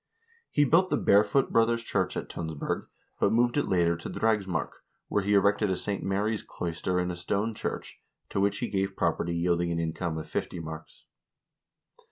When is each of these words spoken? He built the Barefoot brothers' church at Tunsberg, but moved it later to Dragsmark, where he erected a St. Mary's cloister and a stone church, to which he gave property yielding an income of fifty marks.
He 0.49 0.63
built 0.65 0.89
the 0.89 0.97
Barefoot 0.97 1.51
brothers' 1.53 1.83
church 1.83 2.17
at 2.17 2.27
Tunsberg, 2.27 2.87
but 3.19 3.31
moved 3.31 3.55
it 3.55 3.69
later 3.69 3.95
to 3.97 4.09
Dragsmark, 4.09 4.83
where 5.09 5.21
he 5.21 5.35
erected 5.35 5.69
a 5.69 5.75
St. 5.77 6.01
Mary's 6.03 6.41
cloister 6.41 6.97
and 6.97 7.11
a 7.11 7.15
stone 7.15 7.53
church, 7.53 8.01
to 8.29 8.39
which 8.39 8.57
he 8.57 8.67
gave 8.67 8.97
property 8.97 9.35
yielding 9.35 9.71
an 9.71 9.77
income 9.77 10.17
of 10.17 10.27
fifty 10.27 10.59
marks. 10.59 11.05